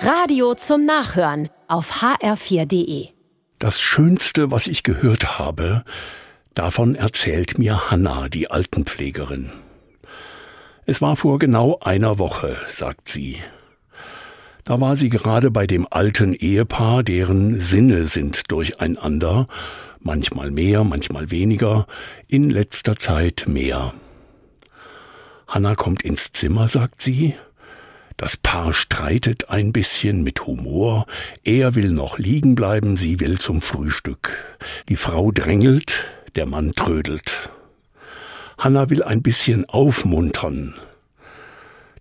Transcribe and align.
Radio 0.00 0.54
zum 0.54 0.84
Nachhören 0.84 1.48
auf 1.66 2.02
hr4.de. 2.02 3.08
Das 3.58 3.80
Schönste, 3.80 4.52
was 4.52 4.68
ich 4.68 4.84
gehört 4.84 5.40
habe, 5.40 5.84
davon 6.54 6.94
erzählt 6.94 7.58
mir 7.58 7.90
Hanna, 7.90 8.28
die 8.28 8.48
Altenpflegerin. 8.48 9.50
Es 10.86 11.02
war 11.02 11.16
vor 11.16 11.40
genau 11.40 11.80
einer 11.80 12.20
Woche, 12.20 12.56
sagt 12.68 13.08
sie. 13.08 13.38
Da 14.62 14.80
war 14.80 14.94
sie 14.94 15.08
gerade 15.08 15.50
bei 15.50 15.66
dem 15.66 15.84
alten 15.90 16.32
Ehepaar, 16.32 17.02
deren 17.02 17.58
Sinne 17.58 18.06
sind 18.06 18.52
durcheinander, 18.52 19.48
manchmal 19.98 20.52
mehr, 20.52 20.84
manchmal 20.84 21.32
weniger, 21.32 21.88
in 22.28 22.50
letzter 22.50 22.96
Zeit 22.96 23.46
mehr. 23.48 23.94
Hanna 25.48 25.74
kommt 25.74 26.02
ins 26.02 26.30
Zimmer, 26.32 26.68
sagt 26.68 27.02
sie, 27.02 27.34
das 28.18 28.36
Paar 28.36 28.74
streitet 28.74 29.48
ein 29.48 29.72
bisschen 29.72 30.22
mit 30.24 30.44
Humor. 30.44 31.06
Er 31.44 31.76
will 31.76 31.90
noch 31.90 32.18
liegen 32.18 32.56
bleiben, 32.56 32.96
sie 32.96 33.20
will 33.20 33.38
zum 33.38 33.62
Frühstück. 33.62 34.58
Die 34.88 34.96
Frau 34.96 35.30
drängelt, 35.30 36.04
der 36.34 36.46
Mann 36.46 36.72
trödelt. 36.72 37.50
Hanna 38.58 38.90
will 38.90 39.04
ein 39.04 39.22
bisschen 39.22 39.66
aufmuntern. 39.66 40.74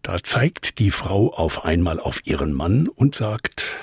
Da 0.00 0.22
zeigt 0.22 0.78
die 0.78 0.90
Frau 0.90 1.34
auf 1.34 1.66
einmal 1.66 2.00
auf 2.00 2.22
ihren 2.24 2.54
Mann 2.54 2.88
und 2.88 3.14
sagt, 3.14 3.74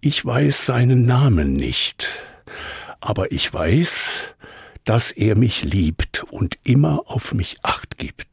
ich 0.00 0.24
weiß 0.24 0.66
seinen 0.66 1.04
Namen 1.04 1.52
nicht, 1.52 2.08
aber 2.98 3.30
ich 3.30 3.54
weiß, 3.54 4.34
dass 4.84 5.12
er 5.12 5.36
mich 5.36 5.62
liebt 5.62 6.24
und 6.24 6.58
immer 6.64 7.02
auf 7.06 7.34
mich 7.34 7.58
acht 7.62 7.98
gibt. 7.98 8.27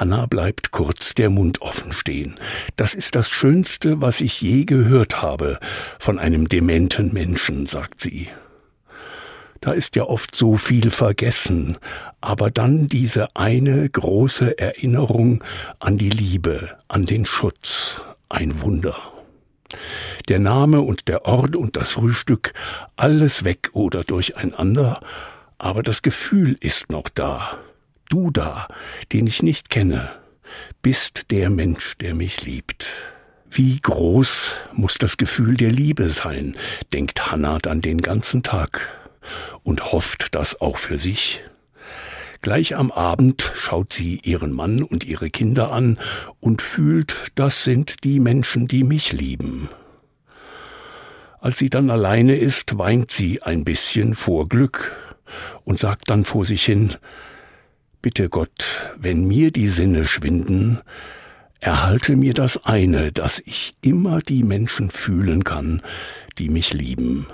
Hanna 0.00 0.24
bleibt 0.24 0.70
kurz 0.70 1.12
der 1.14 1.28
Mund 1.28 1.60
offen 1.60 1.92
stehen. 1.92 2.40
Das 2.76 2.94
ist 2.94 3.16
das 3.16 3.28
Schönste, 3.28 4.00
was 4.00 4.22
ich 4.22 4.40
je 4.40 4.64
gehört 4.64 5.20
habe 5.20 5.60
von 5.98 6.18
einem 6.18 6.48
dementen 6.48 7.12
Menschen, 7.12 7.66
sagt 7.66 8.00
sie. 8.00 8.28
Da 9.60 9.72
ist 9.72 9.96
ja 9.96 10.04
oft 10.04 10.34
so 10.34 10.56
viel 10.56 10.90
vergessen, 10.90 11.76
aber 12.22 12.50
dann 12.50 12.88
diese 12.88 13.36
eine 13.36 13.90
große 13.90 14.56
Erinnerung 14.56 15.44
an 15.80 15.98
die 15.98 16.08
Liebe, 16.08 16.78
an 16.88 17.04
den 17.04 17.26
Schutz, 17.26 18.02
ein 18.30 18.62
Wunder. 18.62 18.96
Der 20.30 20.38
Name 20.38 20.80
und 20.80 21.08
der 21.08 21.26
Ort 21.26 21.56
und 21.56 21.76
das 21.76 21.90
Frühstück, 21.90 22.54
alles 22.96 23.44
weg 23.44 23.68
oder 23.74 24.02
durcheinander, 24.02 25.00
aber 25.58 25.82
das 25.82 26.00
Gefühl 26.00 26.56
ist 26.60 26.90
noch 26.90 27.10
da 27.10 27.58
du 28.10 28.30
da, 28.30 28.68
den 29.12 29.26
ich 29.26 29.42
nicht 29.42 29.70
kenne, 29.70 30.10
bist 30.82 31.30
der 31.30 31.48
Mensch, 31.48 31.96
der 31.96 32.14
mich 32.14 32.44
liebt. 32.44 32.90
Wie 33.50 33.78
groß 33.80 34.54
muss 34.74 34.98
das 34.98 35.16
Gefühl 35.16 35.56
der 35.56 35.72
Liebe 35.72 36.10
sein, 36.10 36.56
denkt 36.92 37.30
Hannah 37.32 37.58
dann 37.58 37.80
den 37.80 38.00
ganzen 38.00 38.42
Tag 38.42 38.94
und 39.62 39.92
hofft 39.92 40.34
das 40.34 40.60
auch 40.60 40.76
für 40.76 40.98
sich. 40.98 41.42
Gleich 42.42 42.76
am 42.76 42.90
Abend 42.90 43.52
schaut 43.54 43.92
sie 43.92 44.20
ihren 44.22 44.52
Mann 44.52 44.82
und 44.82 45.04
ihre 45.04 45.30
Kinder 45.30 45.72
an 45.72 45.98
und 46.40 46.62
fühlt, 46.62 47.32
das 47.34 47.64
sind 47.64 48.02
die 48.04 48.18
Menschen, 48.18 48.66
die 48.66 48.82
mich 48.82 49.12
lieben. 49.12 49.68
Als 51.40 51.58
sie 51.58 51.70
dann 51.70 51.90
alleine 51.90 52.36
ist, 52.36 52.78
weint 52.78 53.10
sie 53.10 53.42
ein 53.42 53.64
bisschen 53.64 54.14
vor 54.14 54.48
Glück 54.48 54.92
und 55.64 55.78
sagt 55.78 56.08
dann 56.08 56.24
vor 56.24 56.44
sich 56.44 56.64
hin, 56.64 56.94
Bitte 58.02 58.30
Gott, 58.30 58.94
wenn 58.96 59.26
mir 59.26 59.50
die 59.50 59.68
Sinne 59.68 60.06
schwinden, 60.06 60.80
erhalte 61.60 62.16
mir 62.16 62.32
das 62.32 62.64
eine, 62.64 63.12
dass 63.12 63.42
ich 63.44 63.74
immer 63.82 64.20
die 64.20 64.42
Menschen 64.42 64.88
fühlen 64.88 65.44
kann, 65.44 65.82
die 66.38 66.48
mich 66.48 66.72
lieben. 66.72 67.26